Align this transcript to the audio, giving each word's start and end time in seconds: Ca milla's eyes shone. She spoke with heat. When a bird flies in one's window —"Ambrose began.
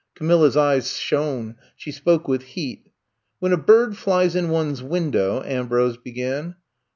Ca 0.15 0.25
milla's 0.25 0.57
eyes 0.57 0.97
shone. 0.97 1.57
She 1.75 1.91
spoke 1.91 2.27
with 2.27 2.41
heat. 2.41 2.89
When 3.37 3.53
a 3.53 3.55
bird 3.55 3.95
flies 3.97 4.35
in 4.35 4.49
one's 4.49 4.81
window 4.81 5.43
—"Ambrose 5.45 5.97
began. 5.97 6.55